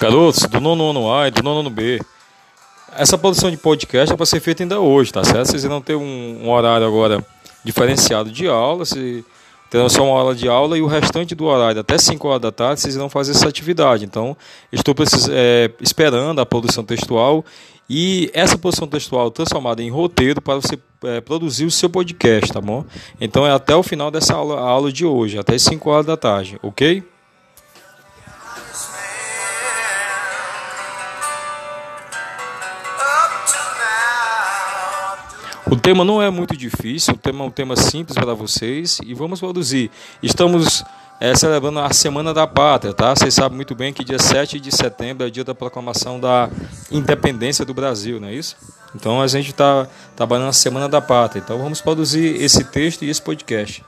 [0.00, 2.00] Garotos, do nono ano A e do nono ano B.
[2.96, 5.48] Essa produção de podcast é para ser feita ainda hoje, tá certo?
[5.48, 7.24] Vocês irão ter um, um horário agora
[7.64, 9.24] diferenciado de aula, se
[9.68, 12.52] terão só uma aula de aula e o restante do horário, até 5 horas da
[12.52, 14.04] tarde, vocês irão fazer essa atividade.
[14.04, 14.36] Então,
[14.70, 17.44] estou precis, é, esperando a produção textual
[17.90, 22.60] e essa produção textual transformada em roteiro para você é, produzir o seu podcast, tá
[22.60, 22.84] bom?
[23.20, 26.56] Então, é até o final dessa aula, aula de hoje, até 5 horas da tarde,
[26.62, 27.02] ok?
[35.70, 39.12] O tema não é muito difícil, o tema é um tema simples para vocês e
[39.12, 39.90] vamos produzir.
[40.22, 40.82] Estamos
[41.20, 43.14] é, celebrando a Semana da Pátria, tá?
[43.14, 46.48] Vocês sabem muito bem que dia 7 de setembro é o dia da proclamação da
[46.90, 48.56] independência do Brasil, não é isso?
[48.94, 49.86] Então a gente está
[50.16, 51.42] trabalhando a Semana da Pátria.
[51.44, 53.84] Então vamos produzir esse texto e esse podcast.